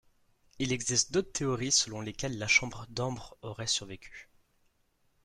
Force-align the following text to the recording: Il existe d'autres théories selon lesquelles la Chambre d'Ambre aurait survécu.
Il 0.57 0.73
existe 0.73 1.13
d'autres 1.13 1.31
théories 1.31 1.71
selon 1.71 2.01
lesquelles 2.01 2.39
la 2.39 2.47
Chambre 2.47 2.87
d'Ambre 2.89 3.37
aurait 3.43 3.67
survécu. 3.67 4.29